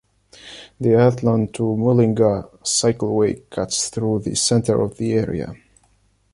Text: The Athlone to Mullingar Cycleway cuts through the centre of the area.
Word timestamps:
The 0.79 0.95
Athlone 0.95 1.49
to 1.51 1.77
Mullingar 1.77 2.49
Cycleway 2.63 3.47
cuts 3.51 3.89
through 3.89 4.21
the 4.21 4.33
centre 4.33 4.81
of 4.81 4.97
the 4.97 5.13
area. 5.13 5.53